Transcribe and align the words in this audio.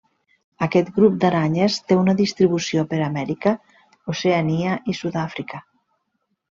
Aquest 0.67 0.87
grup 0.95 1.19
d'aranyes 1.23 1.77
té 1.91 1.99
una 2.05 2.17
distribució 2.23 2.87
per 2.95 3.03
Amèrica, 3.11 3.55
Oceania 4.17 4.77
i 4.95 5.01
Sud-àfrica. 5.05 5.67